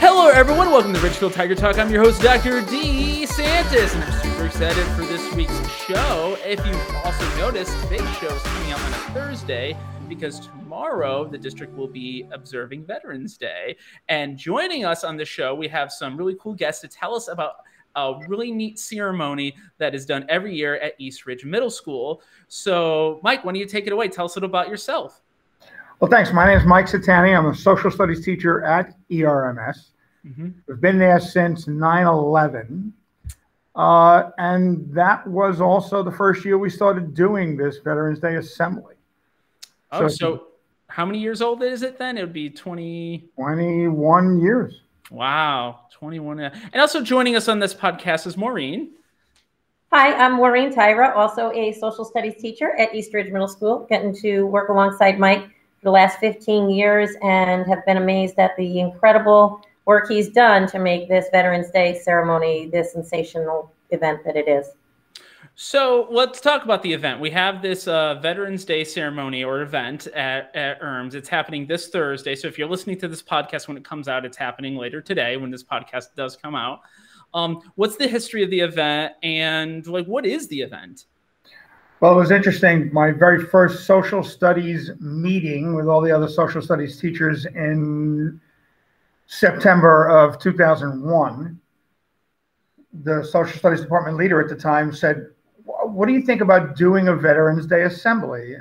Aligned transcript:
Hello, 0.00 0.28
everyone. 0.28 0.70
Welcome 0.70 0.94
to 0.94 1.00
Ridgefield 1.00 1.32
Tiger 1.32 1.54
Talk. 1.54 1.78
I'm 1.78 1.90
your 1.90 2.02
host, 2.02 2.22
Dr. 2.22 2.60
D. 2.62 3.26
Santis, 3.26 3.94
and 3.94 4.04
I'm 4.04 4.22
super 4.22 4.46
excited 4.46 4.84
for 4.96 5.02
this 5.02 5.34
week's 5.34 5.56
show. 5.70 6.36
If 6.44 6.64
you've 6.66 6.94
also 7.04 7.36
noticed, 7.36 7.78
today's 7.82 8.08
show 8.16 8.28
is 8.28 8.42
coming 8.42 8.72
out 8.72 8.80
on 8.80 8.92
a 8.92 8.96
Thursday 9.12 9.76
because 10.08 10.40
tomorrow 10.40 11.26
the 11.28 11.38
district 11.38 11.76
will 11.76 11.88
be 11.88 12.26
observing 12.32 12.86
Veterans 12.86 13.36
Day. 13.36 13.76
And 14.08 14.38
joining 14.38 14.84
us 14.84 15.04
on 15.04 15.16
the 15.16 15.24
show, 15.24 15.54
we 15.54 15.68
have 15.68 15.92
some 15.92 16.16
really 16.16 16.36
cool 16.40 16.54
guests 16.54 16.80
to 16.82 16.88
tell 16.88 17.14
us 17.14 17.28
about 17.28 17.56
a 17.96 18.14
really 18.28 18.50
neat 18.52 18.78
ceremony 18.78 19.54
that 19.78 19.94
is 19.94 20.06
done 20.06 20.24
every 20.28 20.54
year 20.54 20.76
at 20.76 20.94
East 20.98 21.26
Ridge 21.26 21.44
Middle 21.44 21.70
School. 21.70 22.22
So, 22.46 23.20
Mike, 23.22 23.44
why 23.44 23.52
don't 23.52 23.60
you 23.60 23.66
take 23.66 23.86
it 23.86 23.92
away? 23.92 24.08
Tell 24.08 24.26
us 24.26 24.36
a 24.36 24.38
little 24.38 24.50
about 24.50 24.68
yourself. 24.68 25.22
Well, 26.00 26.08
thanks. 26.08 26.32
My 26.32 26.46
name 26.46 26.58
is 26.58 26.64
Mike 26.64 26.86
Satani. 26.86 27.36
I'm 27.36 27.46
a 27.46 27.54
social 27.54 27.90
studies 27.90 28.24
teacher 28.24 28.62
at 28.62 28.94
ERMS. 29.10 29.90
Mm-hmm. 30.24 30.50
We've 30.68 30.80
been 30.80 30.96
there 30.96 31.18
since 31.18 31.66
9 31.66 32.06
11. 32.06 32.92
Uh, 33.74 34.30
and 34.38 34.92
that 34.94 35.26
was 35.26 35.60
also 35.60 36.04
the 36.04 36.12
first 36.12 36.44
year 36.44 36.56
we 36.56 36.70
started 36.70 37.14
doing 37.14 37.56
this 37.56 37.78
Veterans 37.78 38.20
Day 38.20 38.36
assembly. 38.36 38.94
Oh, 39.90 40.06
so, 40.06 40.08
so 40.08 40.46
how 40.86 41.04
many 41.04 41.18
years 41.18 41.42
old 41.42 41.64
is 41.64 41.82
it 41.82 41.98
then? 41.98 42.16
It 42.16 42.20
would 42.20 42.32
be 42.32 42.48
20... 42.48 43.30
21 43.34 44.40
years. 44.40 44.82
Wow, 45.10 45.80
21. 45.90 46.38
And 46.38 46.76
also 46.76 47.02
joining 47.02 47.34
us 47.34 47.48
on 47.48 47.58
this 47.58 47.74
podcast 47.74 48.24
is 48.28 48.36
Maureen. 48.36 48.90
Hi, 49.90 50.12
I'm 50.12 50.34
Maureen 50.34 50.72
Tyra, 50.72 51.16
also 51.16 51.50
a 51.52 51.72
social 51.72 52.04
studies 52.04 52.40
teacher 52.40 52.76
at 52.76 52.94
East 52.94 53.12
Ridge 53.14 53.32
Middle 53.32 53.48
School, 53.48 53.84
getting 53.88 54.14
to 54.16 54.44
work 54.46 54.68
alongside 54.68 55.18
Mike 55.18 55.46
for 55.46 55.52
the 55.82 55.90
last 55.90 56.18
15 56.18 56.70
years 56.70 57.10
and 57.22 57.66
have 57.66 57.84
been 57.86 57.96
amazed 57.96 58.38
at 58.38 58.56
the 58.56 58.80
incredible 58.80 59.60
work 59.84 60.08
he's 60.08 60.28
done 60.28 60.66
to 60.68 60.78
make 60.78 61.08
this 61.08 61.26
Veterans 61.32 61.70
Day 61.70 61.98
ceremony 61.98 62.68
the 62.70 62.84
sensational 62.84 63.72
event 63.90 64.24
that 64.24 64.36
it 64.36 64.48
is. 64.48 64.66
So 65.60 66.06
let's 66.10 66.40
talk 66.40 66.62
about 66.62 66.84
the 66.84 66.92
event. 66.92 67.20
We 67.20 67.30
have 67.30 67.62
this 67.62 67.88
uh, 67.88 68.14
Veterans 68.22 68.64
Day 68.64 68.84
ceremony 68.84 69.42
or 69.42 69.62
event 69.62 70.06
at, 70.08 70.54
at 70.54 70.80
ERMS. 70.80 71.16
It's 71.16 71.28
happening 71.28 71.66
this 71.66 71.88
Thursday. 71.88 72.36
So 72.36 72.46
if 72.46 72.58
you're 72.58 72.68
listening 72.68 72.96
to 73.00 73.08
this 73.08 73.22
podcast 73.24 73.66
when 73.66 73.76
it 73.76 73.84
comes 73.84 74.06
out, 74.06 74.24
it's 74.24 74.36
happening 74.36 74.76
later 74.76 75.00
today 75.00 75.36
when 75.36 75.50
this 75.50 75.64
podcast 75.64 76.14
does 76.16 76.36
come 76.36 76.54
out. 76.54 76.80
Um, 77.34 77.60
what's 77.74 77.96
the 77.96 78.06
history 78.06 78.44
of 78.44 78.50
the 78.50 78.60
event 78.60 79.14
and 79.24 79.84
like 79.86 80.06
what 80.06 80.24
is 80.24 80.46
the 80.46 80.60
event? 80.60 81.06
Well, 82.00 82.12
it 82.12 82.16
was 82.16 82.30
interesting. 82.30 82.92
My 82.92 83.10
very 83.10 83.44
first 83.44 83.84
social 83.84 84.22
studies 84.22 84.92
meeting 85.00 85.74
with 85.74 85.88
all 85.88 86.00
the 86.00 86.12
other 86.12 86.28
social 86.28 86.62
studies 86.62 87.00
teachers 87.00 87.44
in 87.44 88.40
September 89.26 90.06
of 90.08 90.38
2001, 90.38 91.60
the 93.02 93.24
social 93.24 93.58
studies 93.58 93.80
department 93.80 94.16
leader 94.16 94.40
at 94.40 94.48
the 94.48 94.54
time 94.54 94.92
said, 94.92 95.26
what 95.64 96.06
do 96.06 96.12
you 96.12 96.22
think 96.22 96.40
about 96.40 96.76
doing 96.76 97.08
a 97.08 97.16
Veterans 97.16 97.66
Day 97.66 97.82
assembly? 97.82 98.54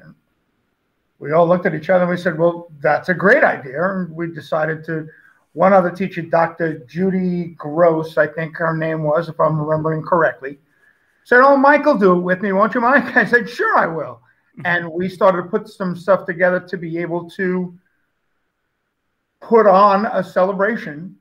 We 1.20 1.32
all 1.32 1.48
looked 1.48 1.68
at 1.68 1.76
each 1.76 1.92
other 1.92 2.06
and 2.06 2.12
we 2.12 2.18
said, 2.18 2.40
well, 2.40 2.70
that's 2.82 3.10
a 3.10 3.14
great 3.14 3.44
idea. 3.44 3.84
And 3.84 4.12
we 4.16 4.34
decided 4.34 4.84
to, 4.86 5.08
one 5.54 5.74
other 5.74 5.92
teacher, 5.92 6.24
Dr. 6.24 6.80
Judy 6.80 7.56
Gross, 7.58 8.18
I 8.18 8.28
think 8.28 8.58
her 8.58 8.76
name 8.76 9.04
was, 9.04 9.30
if 9.30 9.40
I'm 9.40 9.60
remembering 9.62 10.02
correctly, 10.02 10.60
said, 11.28 11.42
oh, 11.42 11.58
Michael, 11.58 11.98
do 11.98 12.14
it 12.14 12.22
with 12.22 12.42
me, 12.42 12.54
won't 12.54 12.74
you, 12.74 12.80
Mike? 12.80 13.04
I 13.18 13.26
said, 13.26 13.50
sure, 13.50 13.78
I 13.78 13.86
will. 13.86 14.22
Mm-hmm. 14.60 14.62
And 14.64 14.90
we 14.90 15.10
started 15.10 15.42
to 15.42 15.50
put 15.50 15.68
some 15.68 15.94
stuff 15.94 16.26
together 16.26 16.62
to 16.62 16.78
be 16.78 16.98
able 17.00 17.30
to 17.32 17.78
put 19.42 19.68
on 19.68 20.06
a 20.06 20.24
celebration 20.24 21.18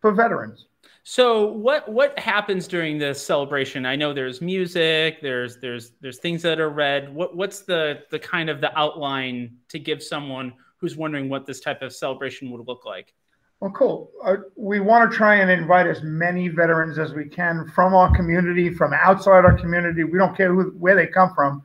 for 0.00 0.12
veterans. 0.12 0.66
So 1.02 1.46
what 1.46 1.88
what 1.88 2.16
happens 2.16 2.68
during 2.68 2.98
this 2.98 3.26
celebration? 3.26 3.86
I 3.86 3.96
know 3.96 4.12
there's 4.12 4.40
music, 4.40 5.20
there's 5.20 5.56
there's 5.56 5.92
there's 6.00 6.18
things 6.18 6.42
that 6.42 6.60
are 6.60 6.70
read. 6.70 7.12
What 7.12 7.36
what's 7.36 7.62
the 7.62 8.02
the 8.10 8.20
kind 8.20 8.50
of 8.50 8.60
the 8.60 8.78
outline 8.78 9.56
to 9.70 9.80
give 9.80 10.00
someone 10.00 10.52
who's 10.76 10.96
wondering 10.96 11.28
what 11.28 11.44
this 11.44 11.58
type 11.58 11.82
of 11.82 11.92
celebration 11.92 12.52
would 12.52 12.68
look 12.68 12.84
like? 12.84 13.14
Well, 13.60 13.72
cool. 13.72 14.10
Uh, 14.24 14.36
we 14.56 14.80
want 14.80 15.10
to 15.10 15.16
try 15.16 15.36
and 15.36 15.50
invite 15.50 15.86
as 15.86 16.02
many 16.02 16.48
veterans 16.48 16.98
as 16.98 17.12
we 17.12 17.26
can 17.26 17.70
from 17.74 17.94
our 17.94 18.14
community, 18.16 18.72
from 18.72 18.94
outside 18.94 19.44
our 19.44 19.56
community. 19.56 20.02
We 20.02 20.18
don't 20.18 20.34
care 20.34 20.54
who, 20.54 20.70
where 20.78 20.96
they 20.96 21.06
come 21.06 21.34
from. 21.34 21.62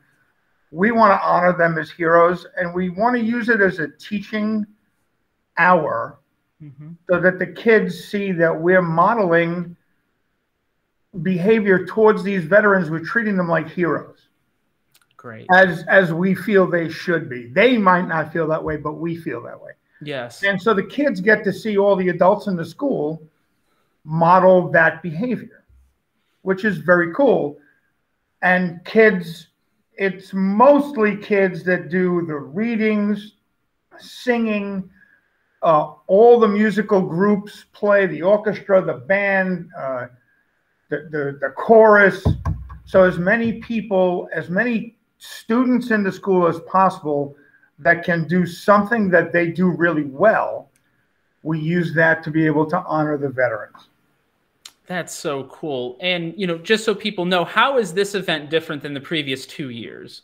We 0.71 0.91
want 0.91 1.17
to 1.17 1.25
honor 1.25 1.57
them 1.57 1.77
as 1.77 1.89
heroes, 1.89 2.45
and 2.57 2.73
we 2.73 2.89
want 2.89 3.15
to 3.15 3.23
use 3.23 3.47
it 3.47 3.61
as 3.61 3.79
a 3.79 3.87
teaching 3.87 4.65
hour 5.57 6.19
mm-hmm. 6.61 6.91
so 7.09 7.21
that 7.21 7.39
the 7.39 7.47
kids 7.47 8.03
see 8.03 8.33
that 8.33 8.59
we're 8.59 8.81
modeling 8.81 9.77
behavior 11.21 11.85
towards 11.85 12.23
these 12.23 12.43
veterans. 12.43 12.89
We're 12.89 13.05
treating 13.05 13.37
them 13.37 13.47
like 13.47 13.69
heroes. 13.69 14.19
Great. 15.15 15.47
As 15.49 15.85
as 15.87 16.13
we 16.13 16.35
feel 16.35 16.69
they 16.69 16.89
should 16.89 17.29
be. 17.29 17.47
They 17.47 17.77
might 17.77 18.07
not 18.07 18.33
feel 18.33 18.47
that 18.49 18.63
way, 18.63 18.75
but 18.75 18.93
we 18.93 19.15
feel 19.15 19.41
that 19.43 19.61
way. 19.61 19.71
Yes. 20.01 20.43
And 20.43 20.61
so 20.61 20.73
the 20.73 20.83
kids 20.83 21.21
get 21.21 21.43
to 21.43 21.53
see 21.53 21.77
all 21.77 21.95
the 21.95 22.09
adults 22.09 22.47
in 22.47 22.55
the 22.55 22.65
school 22.65 23.21
model 24.03 24.69
that 24.71 25.01
behavior, 25.01 25.63
which 26.43 26.63
is 26.63 26.77
very 26.77 27.13
cool. 27.13 27.57
And 28.41 28.83
kids, 28.85 29.47
it's 29.93 30.33
mostly 30.33 31.17
kids 31.17 31.63
that 31.63 31.89
do 31.89 32.25
the 32.27 32.35
readings, 32.35 33.33
singing, 33.97 34.89
uh, 35.63 35.93
all 36.07 36.39
the 36.39 36.47
musical 36.47 37.01
groups 37.01 37.65
play 37.73 38.05
the 38.05 38.21
orchestra, 38.21 38.83
the 38.83 38.93
band, 38.93 39.67
uh, 39.77 40.07
the, 40.89 41.07
the, 41.09 41.37
the 41.41 41.49
chorus. 41.57 42.23
So, 42.85 43.03
as 43.03 43.17
many 43.17 43.53
people, 43.53 44.29
as 44.31 44.49
many 44.49 44.95
students 45.17 45.89
in 45.89 46.03
the 46.03 46.11
school 46.11 46.45
as 46.45 46.59
possible 46.61 47.35
that 47.79 48.03
can 48.03 48.27
do 48.27 48.45
something 48.45 49.09
that 49.09 49.33
they 49.33 49.47
do 49.47 49.69
really 49.69 50.03
well, 50.03 50.69
we 51.43 51.59
use 51.59 51.93
that 51.93 52.23
to 52.23 52.31
be 52.31 52.45
able 52.45 52.65
to 52.69 52.79
honor 52.85 53.17
the 53.17 53.29
veterans. 53.29 53.89
That's 54.87 55.13
so 55.13 55.45
cool. 55.45 55.97
And, 55.99 56.33
you 56.37 56.47
know, 56.47 56.57
just 56.57 56.85
so 56.85 56.93
people 56.93 57.25
know, 57.25 57.43
how 57.43 57.77
is 57.77 57.93
this 57.93 58.15
event 58.15 58.49
different 58.49 58.83
than 58.83 58.93
the 58.93 59.01
previous 59.01 59.45
two 59.45 59.69
years? 59.69 60.23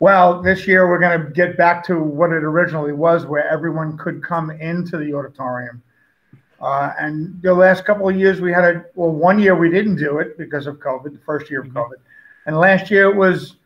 Well, 0.00 0.42
this 0.42 0.66
year 0.66 0.88
we're 0.88 0.98
going 0.98 1.18
to 1.18 1.30
get 1.30 1.56
back 1.56 1.84
to 1.86 1.98
what 1.98 2.30
it 2.30 2.42
originally 2.44 2.92
was, 2.92 3.26
where 3.26 3.48
everyone 3.48 3.96
could 3.96 4.22
come 4.22 4.50
into 4.50 4.98
the 4.98 5.14
auditorium. 5.14 5.82
Uh, 6.60 6.92
and 6.98 7.40
the 7.42 7.52
last 7.52 7.84
couple 7.84 8.08
of 8.08 8.16
years 8.16 8.40
we 8.40 8.52
had 8.52 8.64
a 8.64 8.84
well, 8.94 9.10
one 9.10 9.38
year 9.38 9.54
we 9.54 9.70
didn't 9.70 9.96
do 9.96 10.18
it 10.18 10.38
because 10.38 10.66
of 10.66 10.76
COVID, 10.76 11.12
the 11.12 11.18
first 11.24 11.50
year 11.50 11.60
of 11.60 11.66
mm-hmm. 11.66 11.78
COVID, 11.78 11.96
and 12.46 12.56
last 12.56 12.90
year 12.90 13.10
it 13.10 13.14
was 13.14 13.56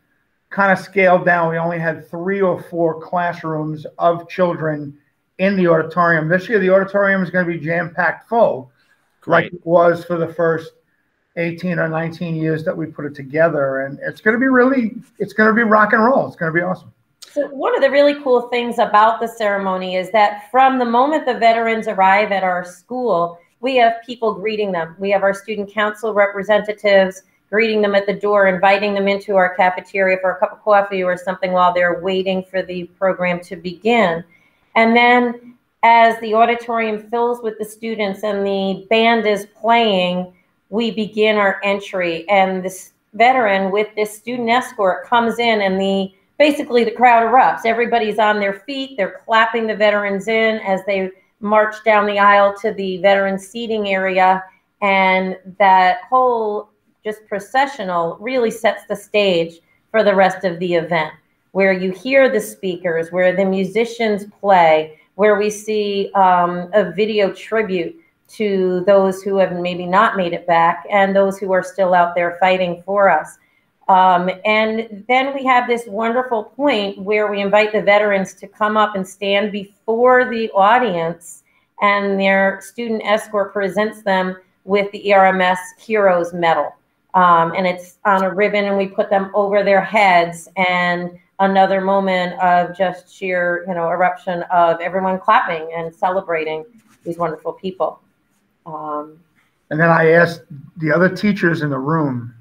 kind 0.49 0.71
of 0.71 0.79
scaled 0.79 1.25
down. 1.25 1.49
We 1.49 1.57
only 1.57 1.79
had 1.79 2.09
three 2.09 2.41
or 2.41 2.61
four 2.61 3.01
classrooms 3.01 3.85
of 3.97 4.27
children 4.29 4.97
in 5.37 5.55
the 5.55 5.67
auditorium. 5.67 6.27
This 6.27 6.49
year 6.49 6.59
the 6.59 6.69
auditorium 6.69 7.23
is 7.23 7.29
going 7.29 7.45
to 7.47 7.51
be 7.51 7.59
jam 7.59 7.93
packed 7.93 8.27
full, 8.27 8.71
Great. 9.21 9.45
like 9.45 9.53
it 9.53 9.65
was 9.65 10.03
for 10.03 10.17
the 10.17 10.33
first 10.33 10.71
18 11.37 11.79
or 11.79 11.87
19 11.87 12.35
years 12.35 12.63
that 12.65 12.75
we 12.75 12.85
put 12.85 13.05
it 13.05 13.15
together 13.15 13.81
and 13.81 13.99
it's 14.01 14.19
going 14.19 14.33
to 14.33 14.39
be 14.39 14.47
really 14.47 14.95
it's 15.19 15.31
going 15.31 15.47
to 15.47 15.53
be 15.53 15.63
rock 15.63 15.93
and 15.93 16.03
roll 16.03 16.27
it's 16.27 16.35
going 16.35 16.51
to 16.51 16.57
be 16.57 16.63
awesome 16.63 16.91
so 17.31 17.47
one 17.49 17.75
of 17.75 17.81
the 17.81 17.89
really 17.89 18.21
cool 18.23 18.49
things 18.49 18.79
about 18.79 19.21
the 19.21 19.27
ceremony 19.27 19.95
is 19.95 20.11
that 20.11 20.49
from 20.51 20.79
the 20.79 20.85
moment 20.85 21.25
the 21.25 21.33
veterans 21.37 21.87
arrive 21.87 22.31
at 22.31 22.43
our 22.43 22.65
school 22.65 23.37
we 23.61 23.75
have 23.75 23.93
people 24.05 24.33
greeting 24.33 24.71
them 24.71 24.95
we 24.99 25.09
have 25.11 25.23
our 25.23 25.33
student 25.33 25.71
council 25.71 26.13
representatives 26.13 27.23
greeting 27.49 27.81
them 27.81 27.95
at 27.95 28.05
the 28.05 28.13
door 28.13 28.47
inviting 28.47 28.93
them 28.93 29.07
into 29.07 29.35
our 29.35 29.55
cafeteria 29.55 30.17
for 30.21 30.31
a 30.31 30.39
cup 30.39 30.51
of 30.51 30.63
coffee 30.63 31.03
or 31.03 31.17
something 31.17 31.51
while 31.51 31.73
they're 31.73 32.01
waiting 32.01 32.43
for 32.43 32.61
the 32.61 32.85
program 32.97 33.39
to 33.39 33.55
begin. 33.55 34.23
And 34.75 34.95
then 34.95 35.55
as 35.83 36.19
the 36.19 36.33
auditorium 36.33 37.09
fills 37.09 37.41
with 37.41 37.57
the 37.57 37.65
students 37.65 38.23
and 38.23 38.45
the 38.45 38.85
band 38.89 39.25
is 39.25 39.47
playing 39.59 40.33
we 40.69 40.91
begin 40.91 41.37
our 41.37 41.59
entry. 41.63 42.27
And 42.29 42.63
this 42.63 42.93
veteran 43.13 43.71
with 43.71 43.87
this 43.95 44.15
student 44.15 44.49
escort 44.49 45.07
comes 45.07 45.39
in 45.39 45.61
and 45.61 45.79
the 45.79 46.13
basically 46.37 46.83
the 46.83 46.91
crowd 46.91 47.23
erupts. 47.23 47.65
Everybody's 47.65 48.19
on 48.19 48.39
their 48.39 48.53
feet. 48.53 48.95
They're 48.95 49.19
clapping 49.25 49.67
the 49.67 49.75
veterans 49.75 50.27
in 50.27 50.59
as 50.59 50.81
they 50.85 51.11
march 51.41 51.75
down 51.83 52.05
the 52.05 52.19
aisle 52.19 52.55
to 52.61 52.71
the 52.71 52.97
veteran 52.97 53.37
seating 53.37 53.89
area. 53.89 54.43
And 54.81 55.37
that 55.57 56.01
whole 56.09 56.69
just 57.03 57.25
processional 57.27 58.17
really 58.19 58.51
sets 58.51 58.85
the 58.87 58.95
stage 58.95 59.59
for 59.91 60.03
the 60.03 60.13
rest 60.13 60.43
of 60.43 60.59
the 60.59 60.73
event 60.73 61.13
where 61.51 61.73
you 61.73 61.91
hear 61.91 62.29
the 62.29 62.39
speakers 62.39 63.11
where 63.11 63.35
the 63.35 63.45
musicians 63.45 64.25
play 64.39 64.99
where 65.15 65.37
we 65.37 65.49
see 65.49 66.11
um, 66.15 66.69
a 66.73 66.91
video 66.91 67.31
tribute 67.33 67.95
to 68.29 68.83
those 68.85 69.21
who 69.21 69.37
have 69.37 69.51
maybe 69.53 69.85
not 69.85 70.15
made 70.15 70.33
it 70.33 70.45
back 70.47 70.85
and 70.89 71.15
those 71.15 71.37
who 71.37 71.51
are 71.51 71.63
still 71.63 71.93
out 71.93 72.15
there 72.15 72.37
fighting 72.39 72.81
for 72.85 73.09
us. 73.09 73.37
Um, 73.89 74.29
and 74.45 75.03
then 75.07 75.33
we 75.33 75.43
have 75.45 75.67
this 75.67 75.83
wonderful 75.87 76.43
point 76.43 76.99
where 76.99 77.29
we 77.29 77.41
invite 77.41 77.71
the 77.71 77.81
veterans 77.81 78.33
to 78.35 78.47
come 78.47 78.77
up 78.77 78.95
and 78.95 79.05
stand 79.05 79.51
before 79.51 80.29
the 80.29 80.49
audience, 80.51 81.43
and 81.81 82.19
their 82.19 82.61
student 82.61 83.01
escort 83.03 83.51
presents 83.51 84.03
them 84.03 84.37
with 84.63 84.91
the 84.91 85.11
ERMS 85.11 85.57
Heroes 85.79 86.33
Medal. 86.33 86.75
Um, 87.13 87.53
and 87.55 87.65
it's 87.65 87.97
on 88.05 88.23
a 88.23 88.33
ribbon, 88.33 88.65
and 88.65 88.77
we 88.77 88.87
put 88.87 89.09
them 89.09 89.31
over 89.33 89.63
their 89.63 89.81
heads. 89.81 90.47
And 90.57 91.19
another 91.39 91.81
moment 91.81 92.39
of 92.39 92.77
just 92.77 93.13
sheer, 93.13 93.65
you 93.67 93.73
know, 93.73 93.89
eruption 93.89 94.43
of 94.51 94.79
everyone 94.79 95.19
clapping 95.19 95.71
and 95.75 95.93
celebrating 95.93 96.65
these 97.03 97.17
wonderful 97.17 97.53
people. 97.53 98.01
Um, 98.65 99.19
and 99.69 99.79
then 99.79 99.89
I 99.89 100.11
asked 100.11 100.43
the 100.77 100.91
other 100.91 101.09
teachers 101.09 101.61
in 101.61 101.69
the 101.69 101.77
room 101.77 102.33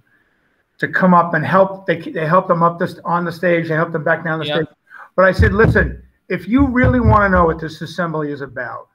to 0.79 0.89
come 0.89 1.15
up 1.15 1.35
and 1.35 1.45
help. 1.45 1.87
They, 1.87 1.99
they 2.01 2.27
helped 2.27 2.49
them 2.49 2.63
up 2.63 2.79
this 2.79 2.99
on 3.05 3.25
the 3.25 3.33
stage. 3.33 3.69
They 3.69 3.75
helped 3.75 3.93
them 3.93 4.05
back 4.05 4.25
down 4.25 4.39
the 4.39 4.47
yep. 4.47 4.57
stage. 4.57 4.69
But 5.17 5.25
I 5.25 5.33
said, 5.33 5.53
listen, 5.53 6.03
if 6.29 6.49
you 6.49 6.67
really 6.67 7.01
want 7.01 7.23
to 7.25 7.29
know 7.29 7.47
what 7.47 7.61
this 7.61 7.81
assembly 7.81 8.33
is 8.33 8.41
about, 8.41 8.89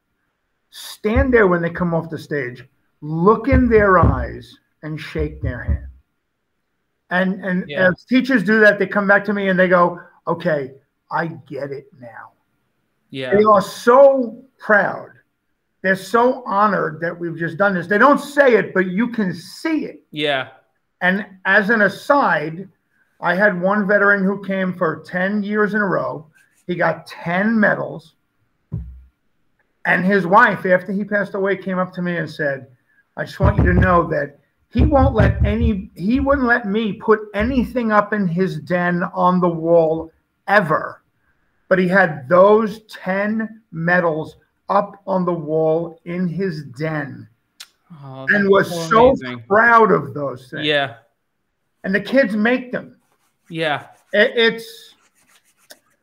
stand 0.69 1.33
there 1.33 1.47
when 1.47 1.61
they 1.61 1.69
come 1.69 1.93
off 1.93 2.09
the 2.09 2.17
stage, 2.17 2.65
look 3.01 3.47
in 3.47 3.69
their 3.69 3.99
eyes, 3.99 4.57
and 4.83 4.99
shake 4.99 5.41
their 5.41 5.63
hand. 5.63 5.87
And 7.09 7.43
and 7.43 7.65
yeah. 7.67 7.89
as 7.89 8.05
teachers 8.05 8.43
do 8.43 8.59
that, 8.59 8.79
they 8.79 8.87
come 8.87 9.07
back 9.07 9.25
to 9.25 9.33
me 9.33 9.49
and 9.49 9.57
they 9.57 9.67
go, 9.67 9.99
"Okay, 10.27 10.71
I 11.11 11.27
get 11.47 11.71
it 11.71 11.87
now." 11.99 12.31
Yeah, 13.09 13.35
they 13.35 13.43
are 13.43 13.61
so 13.61 14.43
proud. 14.59 15.09
They're 15.83 15.95
so 15.95 16.43
honored 16.45 17.01
that 17.01 17.17
we've 17.17 17.37
just 17.37 17.57
done 17.57 17.73
this. 17.73 17.87
They 17.87 17.97
don't 17.97 18.19
say 18.19 18.55
it, 18.55 18.73
but 18.73 18.87
you 18.87 19.09
can 19.09 19.33
see 19.33 19.85
it. 19.85 20.01
Yeah. 20.11 20.49
And 21.01 21.25
as 21.43 21.69
an 21.69 21.81
aside, 21.81 22.69
I 23.19 23.35
had 23.35 23.61
one 23.61 23.85
veteran 23.85 24.23
who 24.23 24.41
came 24.41 24.73
for 24.73 25.03
10 25.05 25.43
years 25.43 25.73
in 25.73 25.81
a 25.81 25.85
row. 25.85 26.25
He 26.67 26.75
got 26.75 27.05
10 27.07 27.59
medals. 27.59 28.13
And 29.85 30.05
his 30.05 30.25
wife, 30.25 30.65
after 30.65 30.93
he 30.93 31.03
passed 31.03 31.35
away, 31.35 31.57
came 31.57 31.77
up 31.77 31.91
to 31.95 32.01
me 32.01 32.15
and 32.15 32.29
said, 32.29 32.67
I 33.17 33.25
just 33.25 33.41
want 33.41 33.57
you 33.57 33.65
to 33.65 33.73
know 33.73 34.07
that 34.07 34.39
he 34.73 34.81
won't 34.81 35.13
let 35.13 35.45
any, 35.45 35.91
he 35.95 36.19
wouldn't 36.19 36.47
let 36.47 36.65
me 36.65 36.93
put 36.93 37.19
anything 37.35 37.91
up 37.91 38.11
in 38.11 38.27
his 38.27 38.59
den 38.59 39.03
on 39.13 39.39
the 39.39 39.47
wall 39.47 40.11
ever. 40.47 41.03
But 41.67 41.77
he 41.77 41.87
had 41.87 42.27
those 42.27 42.81
10 42.83 43.61
medals 43.71 44.37
up 44.69 45.01
on 45.05 45.25
the 45.25 45.33
wall 45.33 45.99
in 46.05 46.27
his 46.27 46.63
den 46.77 47.27
oh, 48.03 48.25
and 48.29 48.49
was 48.49 48.89
so 48.89 49.09
amazing. 49.09 49.43
proud 49.47 49.91
of 49.91 50.15
those 50.15 50.49
things. 50.49 50.65
Yeah. 50.65 50.95
And 51.83 51.93
the 51.93 52.01
kids 52.01 52.35
make 52.35 52.71
them. 52.71 52.97
Yeah. 53.49 53.87
It, 54.11 54.31
it's 54.35 54.95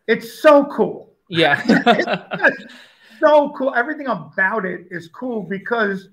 it's 0.07 0.41
so 0.41 0.65
cool. 0.67 1.13
Yeah. 1.29 1.61
so 3.21 3.53
cool. 3.57 3.75
Everything 3.75 4.07
about 4.07 4.65
it 4.65 4.87
is 4.91 5.09
cool 5.09 5.43
because 5.43 6.09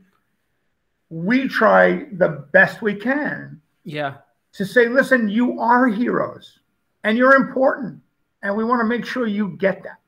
we 1.10 1.48
try 1.48 2.06
the 2.14 2.46
best 2.52 2.82
we 2.82 2.96
can. 2.96 3.62
Yeah. 3.84 4.16
To 4.54 4.66
say, 4.66 4.88
listen, 4.88 5.30
you 5.30 5.60
are 5.60 5.88
heroes 5.88 6.60
and 7.04 7.18
you're 7.18 7.36
important. 7.36 8.02
And 8.44 8.56
we 8.56 8.64
want 8.64 8.82
to 8.82 8.86
make 8.86 9.06
sure 9.06 9.28
you 9.28 9.56
get 9.58 9.84
that. 9.84 10.00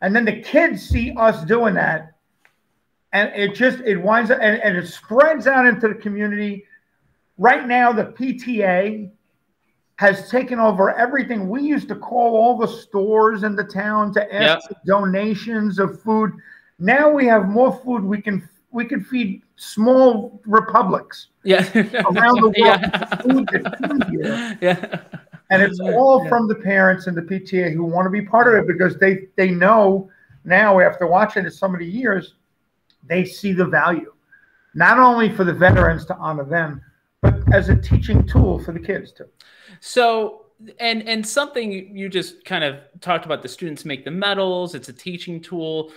And 0.00 0.14
then 0.14 0.24
the 0.24 0.40
kids 0.40 0.82
see 0.88 1.14
us 1.16 1.44
doing 1.44 1.74
that. 1.74 2.14
And 3.12 3.30
it 3.34 3.54
just 3.54 3.80
it 3.80 3.98
winds 3.98 4.30
up 4.30 4.38
and, 4.40 4.60
and 4.62 4.76
it 4.76 4.88
spreads 4.88 5.46
out 5.46 5.66
into 5.66 5.88
the 5.88 5.94
community. 5.94 6.64
Right 7.38 7.66
now, 7.66 7.92
the 7.92 8.04
PTA 8.04 9.10
has 9.96 10.30
taken 10.30 10.58
over 10.58 10.96
everything. 10.96 11.48
We 11.48 11.62
used 11.62 11.88
to 11.88 11.94
call 11.94 12.34
all 12.34 12.58
the 12.58 12.66
stores 12.66 13.42
in 13.42 13.54
the 13.54 13.64
town 13.64 14.12
to 14.14 14.34
ask 14.34 14.68
yep. 14.70 14.80
donations 14.86 15.78
of 15.78 16.02
food. 16.02 16.32
Now 16.78 17.10
we 17.10 17.26
have 17.26 17.48
more 17.48 17.72
food 17.84 18.02
we 18.02 18.20
can 18.20 18.48
we 18.72 18.84
can 18.86 19.04
feed 19.04 19.42
small 19.62 20.40
republics 20.44 21.28
yeah. 21.44 21.60
around 21.74 22.40
the 22.40 22.52
world 22.60 22.80
yeah. 22.82 23.16
food 23.22 23.48
Yeah. 24.60 25.00
And 25.50 25.62
it's 25.62 25.78
all 25.80 26.22
yeah. 26.22 26.28
from 26.28 26.48
the 26.48 26.56
parents 26.56 27.06
and 27.06 27.16
the 27.16 27.22
PTA 27.22 27.72
who 27.72 27.84
want 27.84 28.06
to 28.06 28.10
be 28.10 28.22
part 28.22 28.48
of 28.48 28.54
it 28.54 28.66
because 28.66 28.98
they 28.98 29.28
they 29.36 29.50
know 29.50 30.10
now 30.44 30.80
after 30.80 31.06
watching 31.06 31.44
it 31.44 31.52
so 31.52 31.68
many 31.68 31.84
years, 31.84 32.34
they 33.06 33.24
see 33.24 33.52
the 33.52 33.66
value. 33.66 34.12
Not 34.74 34.98
only 34.98 35.28
for 35.30 35.44
the 35.44 35.52
veterans 35.52 36.06
to 36.06 36.16
honor 36.16 36.44
them, 36.44 36.80
but 37.20 37.40
as 37.52 37.68
a 37.68 37.76
teaching 37.76 38.26
tool 38.26 38.58
for 38.58 38.72
the 38.72 38.80
kids 38.80 39.12
too. 39.12 39.26
So 39.80 40.46
and 40.80 41.06
and 41.08 41.24
something 41.26 41.96
you 41.96 42.08
just 42.08 42.44
kind 42.44 42.64
of 42.64 42.80
talked 43.00 43.26
about 43.26 43.42
the 43.42 43.48
students 43.48 43.84
make 43.84 44.04
the 44.04 44.10
medals, 44.10 44.74
it's 44.74 44.88
a 44.88 44.92
teaching 44.92 45.40
tool 45.40 45.92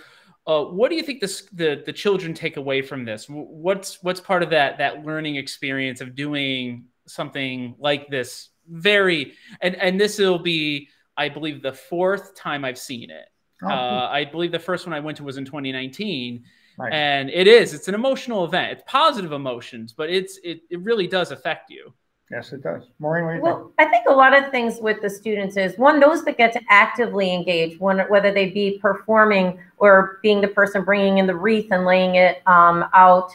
uh, 0.46 0.64
what 0.64 0.90
do 0.90 0.96
you 0.96 1.02
think 1.02 1.20
this, 1.20 1.48
the 1.52 1.82
the 1.84 1.92
children 1.92 2.32
take 2.32 2.56
away 2.56 2.80
from 2.80 3.04
this? 3.04 3.26
What's 3.28 4.02
what's 4.02 4.20
part 4.20 4.42
of 4.42 4.50
that 4.50 4.78
that 4.78 5.04
learning 5.04 5.36
experience 5.36 6.00
of 6.00 6.14
doing 6.14 6.86
something 7.06 7.74
like 7.78 8.08
this? 8.08 8.50
Very 8.68 9.34
and 9.60 9.74
and 9.76 10.00
this 10.00 10.18
will 10.18 10.38
be, 10.38 10.88
I 11.16 11.28
believe, 11.28 11.62
the 11.62 11.72
fourth 11.72 12.34
time 12.36 12.64
I've 12.64 12.78
seen 12.78 13.10
it. 13.10 13.28
Oh, 13.62 13.68
uh, 13.68 14.08
I 14.10 14.24
believe 14.24 14.52
the 14.52 14.58
first 14.58 14.86
one 14.86 14.92
I 14.92 15.00
went 15.00 15.16
to 15.18 15.24
was 15.24 15.36
in 15.36 15.44
2019. 15.44 16.44
Nice. 16.78 16.90
And 16.92 17.30
it 17.30 17.48
is, 17.48 17.72
it's 17.72 17.88
an 17.88 17.94
emotional 17.94 18.44
event. 18.44 18.72
It's 18.72 18.82
positive 18.86 19.32
emotions, 19.32 19.94
but 19.94 20.10
it's 20.10 20.38
it, 20.44 20.60
it 20.70 20.80
really 20.82 21.06
does 21.06 21.32
affect 21.32 21.70
you. 21.70 21.92
Yes, 22.30 22.52
it 22.52 22.62
does. 22.62 22.82
Maureen, 22.98 23.40
well, 23.40 23.72
think? 23.76 23.88
I 23.88 23.90
think 23.90 24.06
a 24.08 24.12
lot 24.12 24.36
of 24.36 24.50
things 24.50 24.80
with 24.80 25.00
the 25.00 25.08
students 25.08 25.56
is 25.56 25.78
one, 25.78 26.00
those 26.00 26.24
that 26.24 26.36
get 26.36 26.52
to 26.54 26.60
actively 26.68 27.32
engage, 27.32 27.78
one, 27.78 28.00
whether 28.08 28.32
they 28.32 28.50
be 28.50 28.78
performing 28.82 29.60
or 29.78 30.18
being 30.22 30.40
the 30.40 30.48
person 30.48 30.82
bringing 30.82 31.18
in 31.18 31.28
the 31.28 31.36
wreath 31.36 31.70
and 31.70 31.84
laying 31.84 32.16
it 32.16 32.42
um, 32.46 32.84
out 32.94 33.30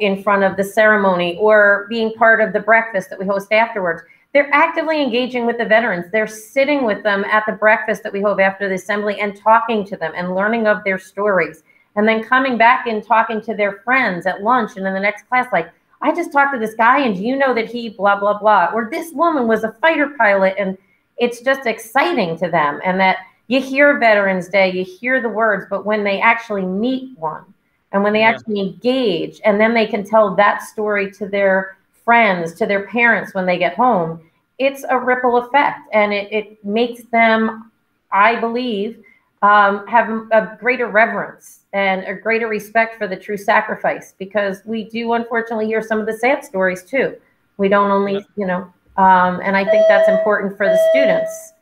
in 0.00 0.22
front 0.22 0.44
of 0.44 0.56
the 0.56 0.64
ceremony 0.64 1.36
or 1.40 1.86
being 1.88 2.12
part 2.14 2.40
of 2.40 2.52
the 2.52 2.60
breakfast 2.60 3.10
that 3.10 3.18
we 3.18 3.26
host 3.26 3.52
afterwards. 3.52 4.02
They're 4.32 4.50
actively 4.52 5.02
engaging 5.02 5.44
with 5.44 5.58
the 5.58 5.64
veterans. 5.64 6.06
They're 6.12 6.26
sitting 6.26 6.84
with 6.84 7.02
them 7.02 7.24
at 7.24 7.44
the 7.46 7.54
breakfast 7.54 8.02
that 8.04 8.12
we 8.12 8.20
hold 8.20 8.38
after 8.38 8.68
the 8.68 8.74
assembly 8.76 9.20
and 9.20 9.36
talking 9.36 9.84
to 9.86 9.96
them 9.96 10.12
and 10.14 10.34
learning 10.34 10.66
of 10.66 10.84
their 10.84 10.98
stories. 10.98 11.64
And 11.96 12.06
then 12.06 12.22
coming 12.22 12.56
back 12.58 12.86
and 12.86 13.02
talking 13.02 13.40
to 13.42 13.54
their 13.54 13.80
friends 13.84 14.26
at 14.26 14.42
lunch 14.42 14.76
and 14.76 14.86
in 14.86 14.94
the 14.94 15.00
next 15.00 15.26
class, 15.28 15.46
like, 15.52 15.72
I 16.02 16.14
just 16.14 16.32
talked 16.32 16.54
to 16.54 16.60
this 16.60 16.74
guy, 16.74 17.00
and 17.00 17.16
you 17.16 17.36
know 17.36 17.54
that 17.54 17.70
he 17.70 17.88
blah 17.88 18.18
blah 18.18 18.38
blah? 18.38 18.70
Or 18.74 18.88
this 18.90 19.12
woman 19.12 19.46
was 19.48 19.64
a 19.64 19.72
fighter 19.72 20.10
pilot, 20.18 20.54
and 20.58 20.76
it's 21.16 21.40
just 21.40 21.66
exciting 21.66 22.36
to 22.38 22.48
them. 22.48 22.80
And 22.84 23.00
that 23.00 23.18
you 23.48 23.60
hear 23.60 23.98
Veterans 23.98 24.48
Day, 24.48 24.72
you 24.72 24.84
hear 24.84 25.20
the 25.20 25.28
words, 25.28 25.66
but 25.70 25.86
when 25.86 26.04
they 26.04 26.20
actually 26.20 26.66
meet 26.66 27.16
one, 27.18 27.44
and 27.92 28.02
when 28.02 28.12
they 28.12 28.20
yeah. 28.20 28.30
actually 28.30 28.60
engage, 28.60 29.40
and 29.44 29.60
then 29.60 29.72
they 29.72 29.86
can 29.86 30.04
tell 30.04 30.34
that 30.34 30.62
story 30.62 31.10
to 31.12 31.28
their 31.28 31.78
friends, 32.04 32.54
to 32.54 32.66
their 32.66 32.86
parents 32.86 33.34
when 33.34 33.46
they 33.46 33.58
get 33.58 33.74
home, 33.74 34.20
it's 34.58 34.84
a 34.88 34.98
ripple 34.98 35.36
effect, 35.38 35.80
and 35.92 36.12
it, 36.12 36.32
it 36.32 36.64
makes 36.64 37.04
them, 37.04 37.70
I 38.10 38.36
believe, 38.36 39.02
um, 39.42 39.86
have 39.86 40.08
a 40.32 40.56
greater 40.58 40.86
reverence 40.86 41.60
and 41.76 42.04
a 42.04 42.14
greater 42.14 42.48
respect 42.48 42.96
for 42.96 43.06
the 43.06 43.14
true 43.14 43.36
sacrifice 43.36 44.14
because 44.18 44.62
we 44.64 44.84
do 44.84 45.12
unfortunately 45.12 45.66
hear 45.66 45.82
some 45.82 46.00
of 46.00 46.06
the 46.06 46.16
sad 46.16 46.42
stories 46.42 46.82
too. 46.82 47.14
We 47.58 47.68
don't 47.68 47.90
only, 47.90 48.24
you 48.34 48.46
know, 48.46 48.72
um, 48.96 49.42
and 49.44 49.54
I 49.54 49.62
think 49.62 49.84
that's 49.86 50.08
important 50.08 50.56
for 50.56 50.64
the 50.64 50.78
students. 50.90 51.52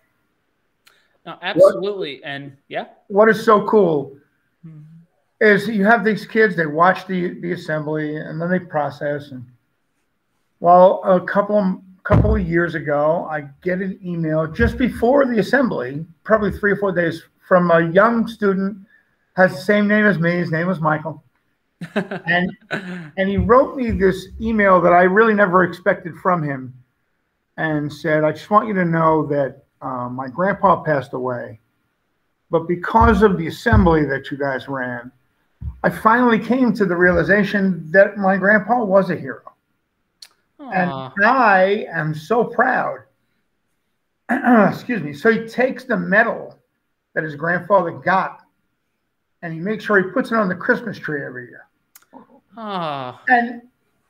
No, 1.27 1.37
absolutely. 1.43 2.21
What, 2.21 2.29
and 2.29 2.57
yeah. 2.69 2.85
What 3.09 3.29
is 3.29 3.45
so 3.45 3.67
cool 3.67 4.17
mm-hmm. 4.65 4.83
is 5.41 5.67
you 5.67 5.85
have 5.85 6.05
these 6.05 6.27
kids, 6.27 6.55
they 6.55 6.67
watch 6.67 7.09
the, 7.09 7.41
the 7.41 7.51
assembly 7.51 8.15
and 8.15 8.41
then 8.41 8.49
they 8.49 8.61
process. 8.61 9.33
And 9.33 9.45
well, 10.61 11.03
a 11.03 11.21
couple 11.21 11.59
of, 11.59 11.81
couple 12.05 12.37
of 12.37 12.47
years 12.47 12.77
ago, 12.77 13.27
I 13.29 13.49
get 13.63 13.81
an 13.81 13.99
email 14.05 14.47
just 14.47 14.79
before 14.79 15.27
the 15.27 15.41
assembly, 15.41 16.07
probably 16.23 16.53
three 16.53 16.71
or 16.71 16.77
four 16.77 16.93
days 16.93 17.25
from 17.49 17.73
a 17.73 17.91
young 17.91 18.29
student, 18.29 18.79
has 19.35 19.53
the 19.53 19.61
same 19.61 19.87
name 19.87 20.07
as 20.07 20.19
me. 20.19 20.33
His 20.33 20.51
name 20.51 20.67
was 20.67 20.81
Michael. 20.81 21.23
and 21.95 22.51
and 22.71 23.29
he 23.29 23.37
wrote 23.37 23.77
me 23.77 23.91
this 23.91 24.29
email 24.41 24.81
that 24.81 24.93
I 24.93 25.03
really 25.03 25.35
never 25.35 25.65
expected 25.65 26.15
from 26.17 26.43
him, 26.43 26.73
and 27.57 27.93
said, 27.93 28.25
"I 28.25 28.33
just 28.33 28.51
want 28.51 28.69
you 28.69 28.75
to 28.75 28.85
know 28.85 29.27
that 29.27 29.65
uh, 29.83 30.09
my 30.09 30.29
grandpa 30.29 30.83
passed 30.83 31.13
away, 31.13 31.61
but 32.51 32.67
because 32.69 33.23
of 33.23 33.37
the 33.37 33.49
assembly 33.49 34.05
that 34.07 34.31
you 34.31 34.39
guys 34.39 34.69
ran, 34.69 35.11
I 35.83 35.91
finally 35.91 36.39
came 36.39 36.73
to 36.75 36.87
the 36.87 36.97
realization 36.97 37.91
that 37.91 38.17
my 38.17 38.37
grandpa 38.37 38.83
was 38.83 39.11
a 39.11 39.17
hero, 39.17 39.53
Aww. 40.61 40.73
and 40.73 41.25
I 41.27 41.87
am 41.93 42.15
so 42.15 42.45
proud." 42.45 43.01
Excuse 44.31 45.03
me. 45.03 45.13
So 45.13 45.31
he 45.31 45.47
takes 45.47 45.85
the 45.85 45.97
medal 45.97 46.59
that 47.15 47.25
his 47.25 47.37
grandfather 47.37 47.91
got, 47.91 48.44
and 49.45 49.53
he 49.53 49.61
makes 49.61 49.85
sure 49.85 50.03
he 50.03 50.11
puts 50.11 50.33
it 50.33 50.37
on 50.37 50.49
the 50.49 50.55
Christmas 50.55 50.99
tree 50.99 51.23
every 51.23 51.49
year. 51.49 51.67
Oh. 52.57 53.21
And 53.29 53.61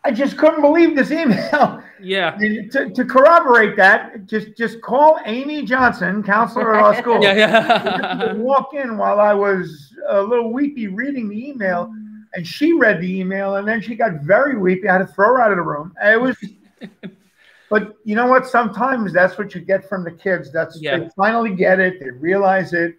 I 0.05 0.13
just 0.13 0.37
couldn't 0.39 0.61
believe 0.61 0.95
this 0.95 1.11
email. 1.11 1.83
Yeah. 2.01 2.39
To, 2.71 2.91
to 2.91 3.05
corroborate 3.05 3.77
that, 3.77 4.27
just 4.27 4.57
just 4.57 4.81
call 4.81 5.19
Amy 5.27 5.65
Johnson, 5.65 6.23
counselor 6.23 6.75
at 6.75 6.83
our 6.83 6.95
school. 6.97 7.21
Yeah, 7.23 7.35
yeah. 7.35 8.33
walk 8.35 8.75
in 8.75 8.97
while 8.97 9.21
I 9.21 9.33
was 9.33 9.93
a 10.09 10.23
little 10.23 10.53
weepy 10.53 10.89
reading 10.89 11.29
the 11.29 11.49
email, 11.49 11.93
and 12.35 12.47
she 12.47 12.73
read 12.73 13.01
the 13.01 13.21
email, 13.21 13.57
and 13.57 13.67
then 13.67 13.81
she 13.81 13.95
got 13.97 14.21
very 14.23 14.57
weepy. 14.57 14.89
I 14.89 14.95
had 14.95 15.07
to 15.07 15.07
throw 15.07 15.29
her 15.35 15.41
out 15.41 15.51
of 15.51 15.57
the 15.57 15.63
room. 15.63 15.95
It 16.03 16.21
was, 16.21 16.37
but 17.71 17.97
you 18.05 18.15
know 18.17 18.27
what? 18.27 18.47
Sometimes 18.47 19.13
that's 19.13 19.39
what 19.39 19.55
you 19.55 19.61
get 19.61 19.89
from 19.89 20.05
the 20.05 20.13
kids. 20.13 20.53
That's 20.53 20.81
Yeah. 20.81 20.99
they 20.99 21.09
finally 21.17 21.55
get 21.55 21.81
it. 21.81 22.01
They 22.01 22.11
realize 22.11 22.73
it. 22.73 22.99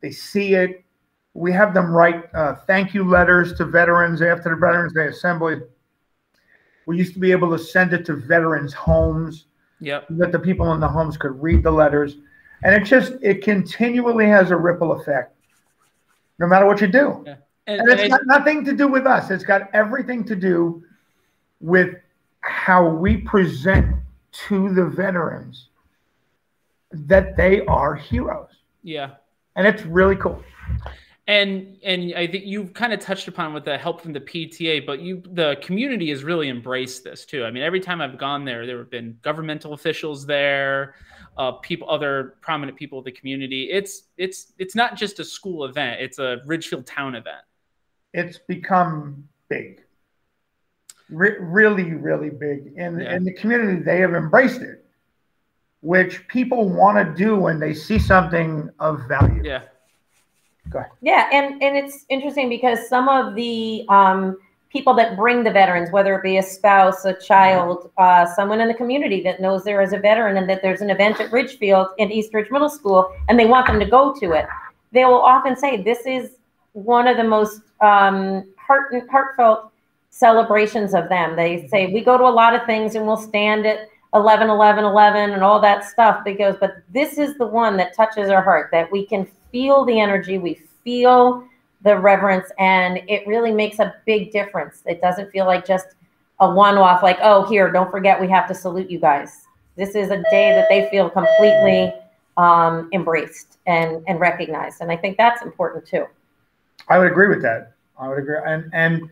They 0.00 0.10
see 0.10 0.54
it. 0.54 0.83
We 1.34 1.52
have 1.52 1.74
them 1.74 1.90
write 1.90 2.32
uh, 2.34 2.54
thank 2.66 2.94
you 2.94 3.04
letters 3.04 3.54
to 3.54 3.64
veterans 3.64 4.22
after 4.22 4.50
the 4.50 4.56
Veterans 4.56 4.92
Day 4.92 5.08
Assembly. 5.08 5.60
We 6.86 6.96
used 6.96 7.14
to 7.14 7.18
be 7.18 7.32
able 7.32 7.50
to 7.50 7.58
send 7.58 7.92
it 7.92 8.04
to 8.06 8.14
veterans' 8.14 8.72
homes 8.72 9.46
yep. 9.80 10.06
that 10.10 10.32
the 10.32 10.38
people 10.38 10.72
in 10.72 10.80
the 10.80 10.88
homes 10.88 11.16
could 11.16 11.40
read 11.42 11.62
the 11.62 11.70
letters. 11.70 12.16
And 12.62 12.74
it 12.74 12.84
just, 12.84 13.14
it 13.20 13.42
continually 13.42 14.26
has 14.26 14.50
a 14.50 14.56
ripple 14.56 14.92
effect, 14.92 15.34
no 16.38 16.46
matter 16.46 16.66
what 16.66 16.80
you 16.80 16.86
do. 16.86 17.24
And, 17.66 17.80
And 17.80 17.90
it's 17.90 18.02
and- 18.02 18.10
got 18.10 18.20
nothing 18.26 18.64
to 18.66 18.72
do 18.72 18.86
with 18.86 19.06
us. 19.06 19.30
It's 19.30 19.44
got 19.44 19.68
everything 19.74 20.24
to 20.24 20.36
do 20.36 20.84
with 21.60 21.96
how 22.40 22.86
we 22.86 23.16
present 23.18 23.96
to 24.32 24.72
the 24.74 24.84
veterans 24.84 25.68
that 26.90 27.36
they 27.36 27.64
are 27.66 27.94
heroes. 27.94 28.50
yeah. 28.82 29.10
And 29.56 29.68
it's 29.68 29.84
really 29.84 30.16
cool. 30.16 30.42
And 31.26 31.78
and 31.82 32.12
I 32.14 32.26
think 32.26 32.44
you've 32.44 32.74
kind 32.74 32.92
of 32.92 33.00
touched 33.00 33.28
upon 33.28 33.54
with 33.54 33.64
the 33.64 33.78
help 33.78 34.00
from 34.02 34.12
the 34.12 34.20
PTA, 34.20 34.84
but 34.84 35.00
you 35.00 35.22
the 35.32 35.56
community 35.62 36.10
has 36.10 36.22
really 36.22 36.48
embraced 36.48 37.02
this 37.04 37.24
too. 37.24 37.44
I 37.44 37.50
mean, 37.50 37.62
every 37.62 37.80
time 37.80 38.00
I've 38.02 38.18
gone 38.18 38.44
there, 38.44 38.66
there 38.66 38.78
have 38.78 38.90
been 38.90 39.18
governmental 39.22 39.72
officials 39.72 40.26
there, 40.26 40.96
uh, 41.38 41.52
people, 41.52 41.88
other 41.88 42.34
prominent 42.42 42.76
people 42.76 42.98
of 42.98 43.06
the 43.06 43.12
community. 43.12 43.70
It's 43.70 44.04
it's 44.18 44.52
it's 44.58 44.74
not 44.74 44.96
just 44.96 45.18
a 45.18 45.24
school 45.24 45.64
event; 45.64 46.00
it's 46.00 46.18
a 46.18 46.38
Ridgefield 46.44 46.86
town 46.86 47.14
event. 47.14 47.42
It's 48.12 48.38
become 48.38 49.26
big. 49.48 49.80
Re- 51.10 51.36
really, 51.40 51.94
really 51.94 52.30
big. 52.30 52.74
and 52.76 53.00
Yeah. 53.00 53.14
in 53.14 53.24
the 53.24 53.32
community, 53.32 53.82
they 53.82 53.98
have 54.00 54.14
embraced 54.14 54.62
it, 54.62 54.84
which 55.80 56.26
people 56.28 56.68
want 56.68 56.96
to 56.98 57.14
do 57.14 57.36
when 57.38 57.58
they 57.58 57.74
see 57.74 57.98
something 57.98 58.70
of 58.78 59.06
value. 59.08 59.42
Yeah, 59.44 59.62
Yeah, 61.00 61.28
and 61.32 61.62
and 61.62 61.76
it's 61.76 62.04
interesting 62.08 62.48
because 62.48 62.88
some 62.88 63.08
of 63.08 63.34
the 63.34 63.84
um, 63.88 64.38
people 64.70 64.92
that 64.94 65.16
bring 65.16 65.44
the 65.44 65.50
veterans, 65.50 65.90
whether 65.92 66.14
it 66.16 66.22
be 66.22 66.38
a 66.38 66.42
spouse, 66.42 67.04
a 67.04 67.14
child, 67.14 67.90
uh, 67.96 68.26
someone 68.34 68.60
in 68.60 68.68
the 68.68 68.74
community 68.74 69.22
that 69.22 69.40
knows 69.40 69.62
there 69.62 69.80
is 69.80 69.92
a 69.92 69.98
veteran 69.98 70.36
and 70.36 70.50
that 70.50 70.62
there's 70.62 70.80
an 70.80 70.90
event 70.90 71.20
at 71.20 71.30
Ridgefield 71.30 71.88
in 71.98 72.10
East 72.10 72.34
Ridge 72.34 72.50
Middle 72.50 72.68
School, 72.68 73.14
and 73.28 73.38
they 73.38 73.46
want 73.46 73.66
them 73.66 73.78
to 73.78 73.86
go 73.86 74.12
to 74.14 74.32
it, 74.32 74.46
they 74.92 75.04
will 75.04 75.20
often 75.20 75.56
say, 75.56 75.82
"This 75.82 76.00
is 76.06 76.36
one 76.72 77.06
of 77.06 77.16
the 77.16 77.24
most 77.24 77.60
um, 77.80 78.44
heart 78.56 78.92
heartfelt 79.10 79.70
celebrations 80.10 80.94
of 80.94 81.08
them." 81.08 81.36
They 81.36 81.68
say, 81.68 81.92
"We 81.92 82.02
go 82.02 82.18
to 82.18 82.24
a 82.24 82.34
lot 82.42 82.54
of 82.54 82.66
things 82.66 82.94
and 82.94 83.06
we'll 83.06 83.16
stand 83.16 83.66
at." 83.66 83.88
11 84.14 84.48
11 84.48 84.84
11 84.84 85.32
and 85.32 85.42
all 85.42 85.60
that 85.60 85.82
stuff 85.82 86.22
because 86.24 86.54
but 86.60 86.76
this 86.92 87.18
is 87.18 87.36
the 87.36 87.44
one 87.44 87.76
that 87.76 87.92
touches 87.96 88.30
our 88.30 88.42
heart 88.42 88.68
that 88.70 88.88
we 88.92 89.04
can 89.04 89.26
feel 89.54 89.84
the 89.84 90.00
energy 90.00 90.38
we 90.38 90.54
feel 90.82 91.46
the 91.82 91.96
reverence 91.96 92.50
and 92.58 93.00
it 93.08 93.24
really 93.26 93.52
makes 93.52 93.78
a 93.78 93.94
big 94.04 94.32
difference 94.32 94.82
it 94.86 95.00
doesn't 95.00 95.30
feel 95.30 95.46
like 95.46 95.64
just 95.64 95.86
a 96.40 96.50
one-off 96.50 97.04
like 97.04 97.18
oh 97.22 97.46
here 97.46 97.70
don't 97.70 97.90
forget 97.90 98.20
we 98.20 98.28
have 98.28 98.48
to 98.48 98.54
salute 98.54 98.90
you 98.90 98.98
guys 98.98 99.46
this 99.76 99.94
is 99.94 100.10
a 100.10 100.22
day 100.30 100.50
that 100.50 100.66
they 100.68 100.88
feel 100.90 101.08
completely 101.08 101.92
um, 102.36 102.88
embraced 102.92 103.58
and 103.66 104.02
and 104.08 104.18
recognized 104.18 104.80
and 104.80 104.90
i 104.90 104.96
think 104.96 105.16
that's 105.16 105.42
important 105.42 105.86
too 105.86 106.04
I 106.88 106.98
would 106.98 107.10
agree 107.10 107.28
with 107.28 107.42
that. 107.42 107.72
I 107.98 108.08
would 108.08 108.18
agree. 108.18 108.36
And 108.44 108.70
and 108.72 109.10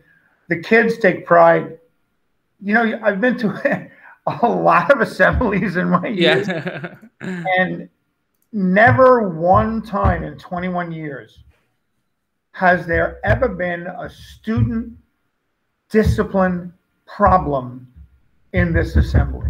the 0.49 0.61
kids 0.61 0.97
take 0.97 1.25
pride. 1.25 1.79
You 2.61 2.73
know, 2.73 2.99
I've 3.03 3.19
been 3.19 3.37
to 3.39 3.89
a 4.27 4.47
lot 4.47 4.91
of 4.91 5.01
assemblies 5.01 5.75
in 5.75 5.89
my 5.89 6.07
years, 6.07 6.47
yeah, 6.47 6.95
and 7.21 7.89
never 8.53 9.27
one 9.27 9.81
time 9.81 10.23
in 10.23 10.37
21 10.37 10.91
years 10.91 11.39
has 12.51 12.85
there 12.85 13.19
ever 13.25 13.49
been 13.49 13.87
a 13.87 14.09
student 14.09 14.93
discipline 15.89 16.71
problem 17.07 17.87
in 18.53 18.71
this 18.71 18.95
assembly. 18.95 19.49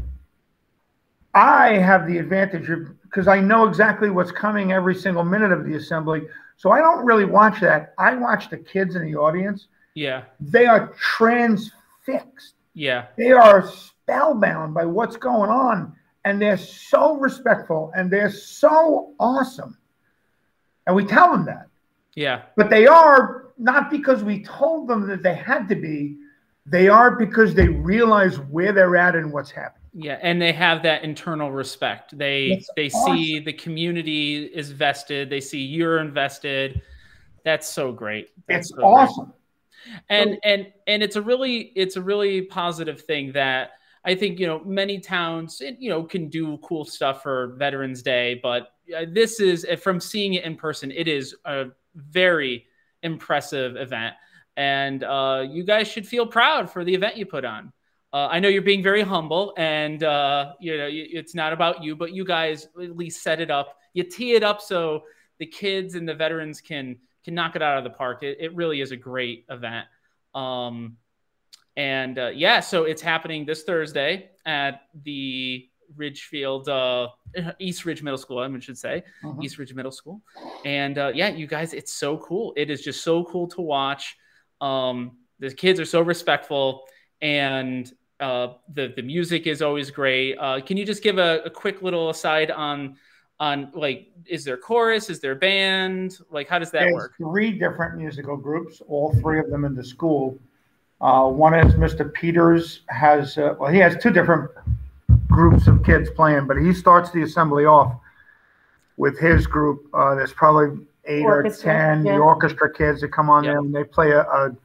I 1.34 1.74
have 1.74 2.08
the 2.08 2.18
advantage 2.18 2.70
of 2.70 2.88
because 3.04 3.28
I 3.28 3.40
know 3.40 3.68
exactly 3.68 4.10
what's 4.10 4.32
coming 4.32 4.72
every 4.72 4.96
single 4.96 5.24
minute 5.24 5.52
of 5.52 5.66
the 5.66 5.76
assembly. 5.76 6.24
So 6.58 6.72
I 6.72 6.80
don't 6.80 7.06
really 7.06 7.26
watch 7.26 7.60
that. 7.62 7.94
I 7.98 8.16
watch 8.16 8.50
the 8.50 8.58
kids 8.58 8.96
in 8.96 9.04
the 9.04 9.16
audience. 9.16 9.68
yeah, 9.96 10.24
They 10.40 10.66
are 10.66 10.94
transfixed. 11.00 12.56
yeah, 12.74 13.06
They 13.18 13.32
are 13.32 13.68
spellbound 13.68 14.74
by 14.74 14.86
what's 14.86 15.18
going 15.18 15.50
on. 15.50 15.96
And 16.26 16.42
they're 16.42 16.58
so 16.58 17.18
respectful 17.18 17.92
and 17.96 18.10
they're 18.12 18.32
so 18.32 19.14
awesome. 19.20 19.78
And 20.88 20.96
we 20.96 21.06
tell 21.06 21.32
them 21.32 21.46
that. 21.46 21.68
yeah, 22.16 22.44
But 22.56 22.70
they 22.70 22.88
are 22.88 23.50
not 23.58 23.90
because 23.92 24.24
we 24.24 24.44
told 24.44 24.88
them 24.88 25.08
that 25.08 25.22
they 25.24 25.36
had 25.36 25.68
to 25.70 25.76
be, 25.76 26.18
they 26.66 26.88
are 26.88 27.12
because 27.16 27.54
they 27.54 27.68
realize 27.68 28.40
where 28.40 28.72
they're 28.72 28.96
at 28.96 29.16
and 29.16 29.32
what's 29.34 29.52
happening. 29.52 29.82
yeah. 29.94 30.18
And 30.22 30.42
they 30.42 30.54
have 30.54 30.82
that 30.84 31.04
internal 31.04 31.52
respect. 31.52 32.18
They 32.18 32.50
That's 32.56 32.70
they 32.76 32.90
see 32.90 33.40
the 33.40 33.54
community 33.54 34.46
is 34.46 34.72
vested. 34.72 35.30
They 35.30 35.42
see 35.42 35.60
you're 35.60 36.00
invested. 36.00 36.82
That's 37.44 37.68
so 37.68 37.92
great. 37.92 38.30
That's 38.48 38.68
It's 38.68 38.70
so 38.70 38.76
great. 38.78 38.86
awesome. 38.86 39.34
and 40.10 40.38
and 40.46 40.72
and 40.88 41.04
it's 41.04 41.18
a 41.18 41.22
really 41.22 41.74
it's 41.76 41.98
a 41.98 42.02
really 42.02 42.42
positive 42.44 43.02
thing 43.02 43.34
that 43.34 43.72
I 44.06 44.16
think 44.16 44.40
you 44.40 44.48
know 44.48 44.60
many 44.66 45.00
towns 45.00 45.62
you 45.80 45.90
know 45.90 46.04
can 46.04 46.30
do 46.30 46.58
cool 46.58 46.86
stuff 46.86 47.24
for 47.24 47.56
Veterans 47.58 48.02
Day, 48.02 48.40
but 48.42 48.74
this 49.08 49.40
is 49.40 49.66
uh, 49.72 49.76
from 49.76 50.00
seeing 50.00 50.34
it 50.34 50.44
in 50.44 50.56
person, 50.56 50.92
it 50.92 51.08
is 51.08 51.36
a 51.46 51.68
very 51.96 52.66
impressive 53.02 53.76
event, 53.78 54.16
and 54.58 55.04
uh, 55.04 55.46
you 55.50 55.64
guys 55.64 55.88
should 55.88 56.08
feel 56.08 56.28
proud 56.28 56.70
for 56.70 56.84
the 56.84 56.94
event 56.94 57.18
you 57.18 57.26
put 57.26 57.46
on. 57.46 57.72
Uh, 58.12 58.28
I 58.30 58.40
know 58.40 58.48
you're 58.48 58.62
being 58.62 58.84
very 58.84 59.02
humble, 59.02 59.54
and 59.58 60.04
uh, 60.04 60.54
you 60.60 60.78
know 60.78 60.88
it's 60.90 61.34
not 61.34 61.54
about 61.54 61.84
you, 61.84 61.96
but 61.96 62.14
you 62.14 62.26
guys 62.26 62.68
at 62.82 62.96
least 62.96 63.24
set 63.24 63.40
it 63.40 63.50
up. 63.50 63.78
You 63.94 64.04
tee 64.04 64.34
it 64.34 64.44
up 64.44 64.62
so 64.62 65.04
the 65.40 65.46
kids 65.46 65.96
and 65.96 66.08
the 66.08 66.14
veterans 66.14 66.62
can 66.62 66.98
can 67.24 67.34
knock 67.34 67.56
it 67.56 67.62
out 67.62 67.78
of 67.78 67.84
the 67.84 67.90
park. 67.90 68.22
It, 68.24 68.38
it 68.40 68.56
really 68.56 68.82
is 68.82 68.92
a 68.92 68.98
great 68.98 69.46
event. 69.50 69.88
Um, 70.36 70.98
and 71.78 72.20
uh, 72.20 72.28
yeah, 72.34 72.60
so 72.60 72.84
it's 72.84 73.02
happening 73.02 73.46
this 73.46 73.64
Thursday 73.64 74.30
at 74.46 74.82
the 75.04 75.68
Ridgefield 75.96 76.70
uh, 76.70 77.10
East 77.60 77.86
Ridge 77.86 78.02
Middle 78.04 78.18
School. 78.18 78.40
I 78.40 78.60
should 78.60 78.78
say 78.78 79.04
Mhm. 79.24 79.44
East 79.44 79.58
Ridge 79.58 79.74
Middle 79.74 79.92
School. 79.92 80.22
And 80.66 80.98
uh, 80.98 81.12
yeah, 81.14 81.30
you 81.30 81.48
guys, 81.48 81.74
it's 81.74 81.94
so 81.94 82.18
cool. 82.18 82.54
It 82.56 82.70
is 82.70 82.82
just 82.82 83.04
so 83.04 83.24
cool 83.26 83.48
to 83.50 83.62
watch. 83.62 84.16
Um, 84.62 85.18
the 85.40 85.52
kids 85.54 85.80
are 85.80 85.86
so 85.86 86.02
respectful, 86.02 86.84
and 87.22 87.92
uh, 88.20 88.54
the 88.74 88.94
the 88.96 89.02
music 89.02 89.46
is 89.48 89.62
always 89.62 89.92
great. 89.92 90.36
Uh, 90.38 90.62
can 90.62 90.78
you 90.78 90.86
just 90.86 91.04
give 91.04 91.18
a, 91.18 91.42
a 91.46 91.50
quick 91.50 91.82
little 91.82 92.10
aside 92.10 92.50
on 92.52 92.96
on 93.40 93.72
like 93.74 94.08
is 94.26 94.46
there 94.46 94.58
chorus? 94.58 95.10
Is 95.10 95.20
there 95.20 95.36
band? 95.36 96.18
Like 96.30 96.48
how 96.48 96.60
does 96.60 96.72
that 96.72 96.82
There's 96.82 96.94
work? 96.94 97.14
three 97.18 97.52
different 97.52 97.98
musical 97.98 98.38
groups, 98.38 98.82
all 98.88 99.14
three 99.22 99.40
of 99.40 99.50
them 99.50 99.66
in 99.66 99.76
the 99.76 99.84
school. 99.84 100.40
Uh, 101.04 101.28
one 101.28 101.54
is 101.54 101.74
Mr. 101.76 102.12
Peters 102.14 102.80
has, 102.88 103.38
uh, 103.38 103.56
well, 103.60 103.70
he 103.70 103.78
has 103.78 104.02
two 104.02 104.10
different 104.10 104.50
groups 105.28 105.68
of 105.68 105.84
kids 105.84 106.10
playing, 106.10 106.48
but 106.48 106.56
he 106.56 106.74
starts 106.74 107.12
the 107.12 107.22
assembly 107.24 107.66
off 107.66 107.94
with 108.96 109.20
his 109.20 109.46
group. 109.46 109.86
Uh, 109.94 110.16
there's 110.16 110.32
probably 110.32 110.88
eight 111.04 111.24
Orchestra, 111.24 111.74
or 111.74 111.96
10 111.96 112.06
yeah. 112.06 112.14
the 112.14 112.20
orchestra 112.20 112.74
kids 112.74 113.02
that 113.02 113.10
come 113.10 113.30
on 113.30 113.44
Yep. 113.44 113.52
there 113.52 113.60
and 113.60 113.76
they 113.76 113.84
play 113.84 114.12
a, 114.12 114.22
a, 114.22 114.56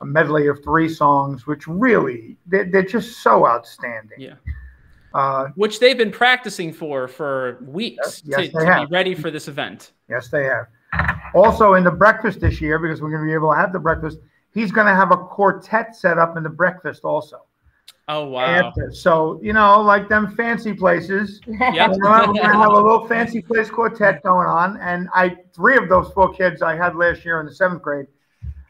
a 0.00 0.04
medley 0.04 0.48
of 0.48 0.64
three 0.64 0.88
songs, 0.88 1.46
which 1.46 1.68
really, 1.68 2.36
they're, 2.46 2.64
they're 2.64 2.82
just 2.82 3.22
so 3.22 3.46
outstanding. 3.46 4.18
Yeah. 4.18 4.34
Uh, 5.14 5.50
Which 5.54 5.78
they've 5.78 5.96
been 5.96 6.10
practicing 6.10 6.72
for 6.72 7.06
for 7.06 7.58
weeks 7.68 8.20
Yes, 8.24 8.40
yes, 8.40 8.52
to, 8.52 8.58
to 8.66 8.80
be 8.80 8.92
ready 8.92 9.14
for 9.14 9.30
this 9.30 9.46
event. 9.46 9.92
Yes, 10.10 10.26
they 10.26 10.42
have. 10.42 10.66
Also, 11.36 11.74
in 11.74 11.84
the 11.84 11.90
breakfast 11.92 12.40
this 12.40 12.60
year, 12.60 12.80
because 12.80 13.00
we're 13.00 13.10
going 13.10 13.22
to 13.22 13.26
be 13.26 13.32
able 13.32 13.52
to 13.52 13.56
have 13.56 13.72
the 13.72 13.78
breakfast, 13.78 14.18
he's 14.54 14.70
going 14.72 14.86
to 14.86 14.94
have 14.94 15.10
a 15.12 15.16
quartet 15.16 15.94
set 15.94 16.16
up 16.18 16.36
in 16.36 16.42
the 16.42 16.48
breakfast 16.50 17.04
also. 17.04 17.42
Oh 18.06 18.26
wow! 18.26 18.44
After. 18.44 18.92
So, 18.92 19.40
you 19.42 19.52
know, 19.54 19.80
like 19.80 20.08
them 20.10 20.34
fancy 20.36 20.74
places, 20.74 21.40
Yep. 21.46 21.92
we're 21.96 22.26
going 22.26 22.34
to 22.36 22.42
have 22.42 22.70
a 22.70 22.74
little 22.74 23.06
fancy 23.08 23.40
place 23.40 23.70
quartet 23.70 24.22
going 24.22 24.46
on. 24.46 24.76
And 24.78 25.08
I, 25.14 25.36
three 25.54 25.76
of 25.78 25.88
those 25.88 26.12
four 26.12 26.32
kids 26.34 26.60
I 26.60 26.76
had 26.76 26.96
last 26.96 27.24
year 27.24 27.40
in 27.40 27.46
the 27.46 27.54
seventh 27.54 27.80
grade, 27.80 28.06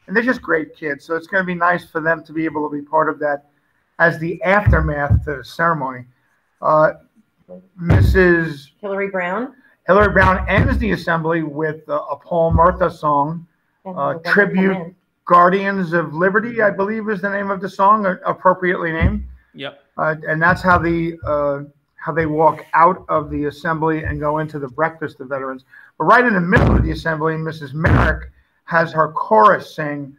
and 0.07 0.14
they're 0.17 0.23
just 0.23 0.41
great 0.41 0.76
kids. 0.76 1.05
So 1.05 1.17
it's 1.17 1.26
going 1.26 1.43
to 1.43 1.47
be 1.47 1.55
nice 1.57 1.85
for 1.85 2.00
them 2.00 2.23
to 2.25 2.33
be 2.33 2.45
able 2.45 2.69
to 2.71 2.73
be 2.76 2.83
part 2.83 3.09
of 3.09 3.19
that. 3.21 3.47
as 3.99 4.19
the 4.21 4.41
aftermath 4.45 5.25
to 5.25 5.37
the 5.38 5.45
ceremony. 5.45 6.05
Uh, 6.62 6.93
Mrs. 7.81 8.69
Hillary 8.81 9.09
Brown. 9.11 9.55
Hillary 9.87 10.12
Brown 10.12 10.49
ends 10.49 10.79
the 10.79 10.93
assembly 10.93 11.43
with 11.43 11.88
uh, 11.88 12.00
a 12.11 12.17
Paul 12.17 12.53
Murtha 12.53 12.91
song, 12.91 13.47
Uh, 13.85 14.14
tribute. 14.25 14.95
Come 15.26 15.37
in. 15.37 15.40
Guardians 15.40 15.93
of 15.93 16.14
Liberty, 16.14 16.62
I 16.62 16.71
believe 16.71 17.09
is 17.09 17.21
the 17.21 17.31
name 17.31 17.50
of 17.50 17.61
the 17.61 17.69
song, 17.69 18.07
appropriately 18.25 18.93
named. 18.93 19.26
Yep. 19.54 19.83
Uh, 19.97 20.16
and 20.28 20.43
that's 20.43 20.62
how 20.62 20.78
the 20.78 21.19
uh, 21.25 21.62
how 21.97 22.12
they 22.12 22.26
walk 22.26 22.66
out 22.75 23.04
of 23.09 23.31
the 23.31 23.47
assembly 23.47 24.02
and 24.04 24.21
go 24.21 24.38
into 24.38 24.59
the 24.59 24.69
breakfast 24.69 25.21
of 25.21 25.28
veterans. 25.28 25.64
But 25.97 26.04
right 26.04 26.25
in 26.25 26.35
the 26.35 26.40
middle 26.40 26.76
of 26.76 26.83
the 26.83 26.90
assembly, 26.90 27.35
Mrs. 27.35 27.73
Merrick 27.73 28.31
has 28.64 28.93
her 28.93 29.12
chorus 29.12 29.75
sing 29.75 30.14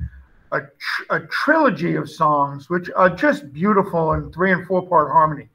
a, 0.52 0.62
tr- 0.62 1.04
a 1.12 1.20
trilogy 1.28 1.96
of 1.96 2.10
songs, 2.10 2.70
which 2.70 2.90
are 2.96 3.10
just 3.10 3.52
beautiful 3.54 4.14
in 4.14 4.32
three 4.32 4.52
and 4.52 4.66
four 4.66 4.88
part 4.88 5.12
harmony. 5.12 5.50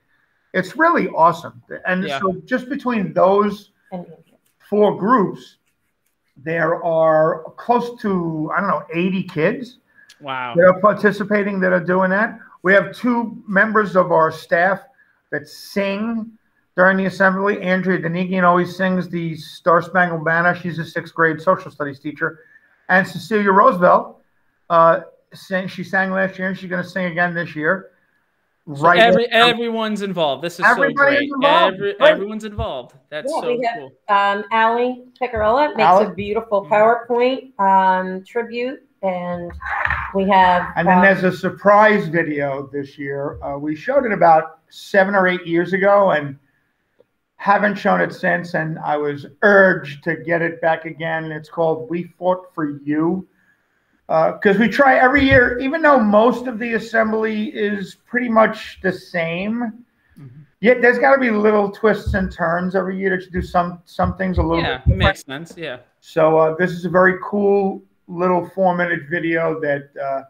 It's 0.53 0.77
really 0.77 1.09
awesome. 1.09 1.63
And 1.87 2.05
Yeah. 2.05 2.21
so, 2.21 2.35
just 2.45 2.69
between 2.69 3.13
those 3.13 3.71
four 4.69 4.97
groups, 4.99 5.57
there 6.43 6.83
are 6.85 7.43
close 7.57 8.01
to 8.03 8.51
I 8.57 8.61
don't 8.61 8.71
know 8.71 8.83
80 8.93 9.23
kids 9.25 9.79
Wow. 10.21 10.55
that 10.55 10.65
are 10.65 10.81
participating 10.81 11.61
that 11.61 11.73
are 11.73 11.83
doing 11.85 12.11
that. 12.11 12.39
We 12.63 12.75
have 12.75 12.95
two 12.95 13.43
members 13.49 13.97
of 13.97 14.13
our 14.13 14.31
staff 14.31 14.81
that 15.31 15.49
sing 15.49 16.31
during 16.77 16.99
the 16.99 17.07
assembly. 17.07 17.61
Andrea 17.63 17.99
Denigian 17.99 18.45
always 18.45 18.77
sings 18.77 19.09
the 19.09 19.35
Star 19.37 19.81
Spangled 19.81 20.25
Banner. 20.25 20.55
She's 20.55 20.79
a 20.79 20.85
sixth 20.85 21.15
grade 21.15 21.41
social 21.41 21.71
studies 21.71 22.01
teacher. 22.01 22.41
And 22.91 23.07
Cecilia 23.07 23.51
Roosevelt, 23.51 24.21
uh, 24.69 25.01
sang, 25.33 25.69
she 25.69 25.83
sang 25.85 26.11
last 26.11 26.39
year 26.39 26.49
and 26.49 26.59
she's 26.59 26.69
going 26.69 26.83
to 26.83 26.89
sing 26.89 27.07
again 27.07 27.33
this 27.35 27.57
year. 27.57 27.91
So 28.67 28.75
Right. 28.83 29.01
every, 29.01 29.27
everyone's 29.33 30.03
involved. 30.03 30.43
This 30.45 30.61
is 30.61 30.67
so 30.67 30.93
great. 30.93 31.23
involved. 31.23 31.75
Every, 31.75 31.97
Right. 31.99 32.11
everyone's 32.13 32.45
involved. 32.45 32.95
That's 33.09 33.33
Yeah, 33.35 33.41
so 33.41 33.49
we 33.57 33.65
have- 33.67 33.77
cool. 33.79 33.93
Um, 34.09 34.45
Allie 34.53 35.05
Picarola 35.21 35.69
makes 35.77 35.89
Ally. 35.89 36.05
a 36.05 36.11
beautiful 36.15 36.65
Mhm. 36.67 36.71
PowerPoint 36.71 37.59
um, 37.61 38.23
tribute, 38.25 38.81
and 39.03 39.51
we 40.15 40.29
have. 40.29 40.73
And 40.77 40.87
then 40.87 40.99
um, 40.99 41.05
there's 41.05 41.25
a 41.25 41.33
surprise 41.33 42.07
video 42.09 42.69
this 42.73 42.99
year. 42.99 43.39
Uh, 43.43 43.57
we 43.59 43.75
showed 43.75 44.05
it 44.05 44.13
about 44.13 44.59
seven 44.69 45.15
or 45.17 45.27
eight 45.27 45.47
years 45.47 45.73
ago 45.73 46.11
and 46.13 46.37
haven't 47.37 47.77
shown 47.77 48.01
it 48.01 48.13
since. 48.13 48.55
And 48.55 48.79
I 48.79 48.97
was 48.99 49.27
urged 49.43 50.05
to 50.05 50.17
get 50.17 50.43
it 50.43 50.61
back 50.61 50.85
again. 50.85 51.33
It's 51.33 51.49
called 51.49 51.89
We 51.91 52.05
Fought 52.19 52.55
for 52.55 52.71
You. 52.85 53.27
Because 54.11 54.59
we 54.59 54.69
try 54.69 54.97
every 54.99 55.23
year, 55.25 55.57
even 55.61 55.83
though 55.83 56.01
most 56.01 56.49
of 56.49 56.59
the 56.59 56.75
assembly 56.75 57.45
is 57.51 57.95
pretty 58.07 58.29
much 58.29 58.81
the 58.83 58.91
same, 58.93 59.85
Mhm. 60.19 60.29
yet 60.61 60.83
there's 60.83 60.99
got 60.99 61.15
to 61.15 61.21
be 61.21 61.31
little 61.31 61.71
twists 61.71 62.15
and 62.15 62.31
turns 62.33 62.75
every 62.75 62.99
year 62.99 63.17
to 63.17 63.31
do 63.31 63.41
some 63.41 63.81
some 63.85 64.17
things 64.17 64.39
a 64.39 64.43
little 64.43 64.65
Yeah, 64.65 64.79
bit 64.79 64.81
different. 64.81 64.99
makes 64.99 65.25
sense. 65.25 65.55
Yeah. 65.57 65.77
So 66.01 66.39
uh, 66.39 66.55
this 66.57 66.73
is 66.73 66.85
a 66.85 66.89
very 66.89 67.19
cool 67.23 67.83
little 68.09 68.45
four-minute 68.51 69.03
video 69.09 69.61
that 69.61 69.91
uh, 69.97 70.23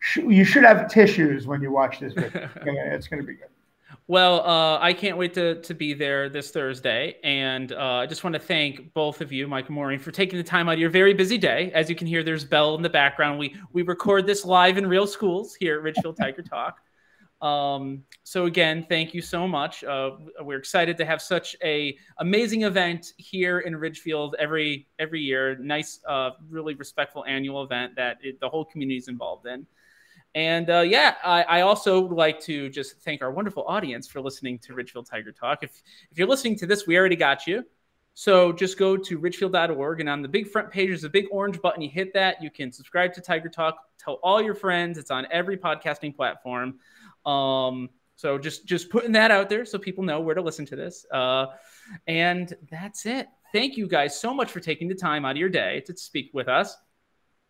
sh- 0.00 0.18
you 0.28 0.44
should 0.44 0.64
have 0.64 0.86
tissues 0.90 1.46
when 1.46 1.62
you 1.62 1.72
watch 1.72 1.98
this 1.98 2.12
video. 2.12 2.50
It's 2.94 3.08
going 3.08 3.22
to 3.22 3.26
be 3.26 3.34
good. 3.36 3.48
Well, 4.06 4.40
uh, 4.40 4.78
I 4.80 4.92
can't 4.92 5.16
wait 5.16 5.34
to, 5.34 5.60
to 5.62 5.74
be 5.74 5.94
there 5.94 6.28
this 6.28 6.50
Thursday. 6.50 7.16
And 7.22 7.72
uh, 7.72 7.96
I 7.96 8.06
just 8.06 8.24
want 8.24 8.34
to 8.34 8.40
thank 8.40 8.92
both 8.94 9.20
of 9.20 9.32
you, 9.32 9.46
Mike 9.48 9.66
and 9.66 9.74
Maureen, 9.74 9.98
for 9.98 10.10
taking 10.10 10.36
the 10.36 10.44
time 10.44 10.68
out 10.68 10.74
of 10.74 10.80
your 10.80 10.90
very 10.90 11.14
busy 11.14 11.38
day. 11.38 11.70
As 11.74 11.88
you 11.88 11.96
can 11.96 12.06
hear, 12.06 12.22
there's 12.22 12.44
Bell 12.44 12.74
in 12.74 12.82
the 12.82 12.90
background. 12.90 13.38
We, 13.38 13.56
we 13.72 13.82
record 13.82 14.26
this 14.26 14.44
live 14.44 14.78
in 14.78 14.86
real 14.86 15.06
schools 15.06 15.54
here 15.54 15.76
at 15.76 15.82
Ridgefield 15.82 16.16
Tiger 16.20 16.42
Talk. 16.42 16.80
Um, 17.42 18.04
so 18.22 18.46
again, 18.46 18.86
thank 18.88 19.12
you 19.14 19.20
so 19.20 19.48
much. 19.48 19.82
Uh, 19.82 20.12
we're 20.40 20.58
excited 20.58 20.96
to 20.98 21.04
have 21.04 21.20
such 21.20 21.56
a 21.62 21.96
amazing 22.18 22.62
event 22.62 23.14
here 23.16 23.60
in 23.60 23.74
Ridgefield 23.74 24.36
every 24.38 24.86
every 25.00 25.20
year. 25.20 25.56
Nice, 25.56 25.98
uh, 26.08 26.30
really 26.48 26.74
respectful 26.74 27.24
annual 27.24 27.64
event 27.64 27.96
that 27.96 28.18
it, 28.22 28.38
the 28.38 28.48
whole 28.48 28.64
community 28.64 28.96
is 28.96 29.08
involved 29.08 29.46
in. 29.46 29.66
And 30.34 30.70
uh, 30.70 30.80
yeah, 30.80 31.16
I, 31.22 31.42
I 31.42 31.60
also 31.60 32.00
would 32.00 32.16
like 32.16 32.40
to 32.42 32.70
just 32.70 33.00
thank 33.02 33.20
our 33.20 33.30
wonderful 33.30 33.64
audience 33.66 34.08
for 34.08 34.20
listening 34.20 34.58
to 34.60 34.74
Ridgefield 34.74 35.06
Tiger 35.06 35.32
Talk. 35.32 35.62
If 35.62 35.82
if 36.10 36.18
you're 36.18 36.28
listening 36.28 36.56
to 36.58 36.66
this, 36.66 36.86
we 36.86 36.96
already 36.96 37.16
got 37.16 37.46
you. 37.46 37.64
So 38.14 38.52
just 38.52 38.78
go 38.78 38.96
to 38.96 39.18
ridgefield.org 39.18 40.00
and 40.00 40.08
on 40.08 40.20
the 40.20 40.28
big 40.28 40.46
front 40.48 40.70
page, 40.70 40.88
there's 40.88 41.04
a 41.04 41.08
big 41.08 41.26
orange 41.30 41.60
button. 41.62 41.80
You 41.80 41.88
hit 41.88 42.12
that, 42.14 42.42
you 42.42 42.50
can 42.50 42.70
subscribe 42.70 43.14
to 43.14 43.20
Tiger 43.22 43.48
Talk. 43.48 43.78
Tell 43.98 44.14
all 44.22 44.42
your 44.42 44.54
friends. 44.54 44.98
It's 44.98 45.10
on 45.10 45.26
every 45.30 45.56
podcasting 45.56 46.14
platform. 46.14 46.78
Um, 47.24 47.88
so 48.16 48.38
just 48.38 48.66
just 48.66 48.90
putting 48.90 49.12
that 49.12 49.30
out 49.30 49.48
there 49.48 49.64
so 49.64 49.78
people 49.78 50.04
know 50.04 50.20
where 50.20 50.34
to 50.34 50.42
listen 50.42 50.66
to 50.66 50.76
this. 50.76 51.06
Uh, 51.10 51.46
and 52.06 52.54
that's 52.70 53.06
it. 53.06 53.28
Thank 53.52 53.76
you 53.76 53.86
guys 53.86 54.18
so 54.18 54.32
much 54.32 54.50
for 54.50 54.60
taking 54.60 54.88
the 54.88 54.94
time 54.94 55.24
out 55.24 55.32
of 55.32 55.36
your 55.36 55.48
day 55.48 55.82
to 55.86 55.96
speak 55.96 56.30
with 56.32 56.48
us. 56.48 56.76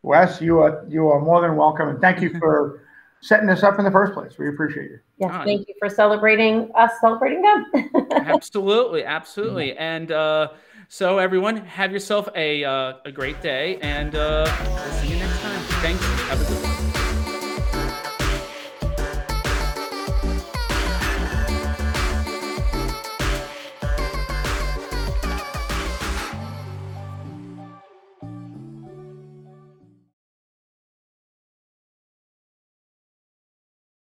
Wes, 0.02 0.40
you 0.40 0.60
are 0.60 0.84
you 0.88 1.08
are 1.08 1.20
more 1.20 1.40
than 1.40 1.56
welcome, 1.56 1.88
and 1.88 2.00
thank 2.00 2.20
you 2.20 2.38
for 2.38 2.82
setting 3.20 3.46
this 3.46 3.62
up 3.62 3.78
in 3.78 3.84
the 3.84 3.90
first 3.90 4.12
place. 4.12 4.36
We 4.36 4.48
appreciate 4.48 4.90
you. 4.90 4.98
Yes, 5.18 5.30
thank 5.44 5.68
you 5.68 5.74
for 5.78 5.88
celebrating 5.88 6.70
us 6.74 6.90
celebrating 7.00 7.42
them. 7.42 7.90
absolutely 8.12 9.04
absolutely 9.04 9.76
and 9.76 10.12
uh 10.12 10.48
so 10.88 11.18
everyone 11.18 11.56
have 11.56 11.92
yourself 11.92 12.28
a 12.34 12.64
uh, 12.64 12.94
a 13.04 13.12
great 13.12 13.40
day 13.40 13.78
and 13.80 14.14
uh 14.14 14.44
we'll 14.64 14.92
see 14.92 15.08
you 15.08 15.16
next 15.16 15.40
time 15.40 15.60
thanks 15.80 16.62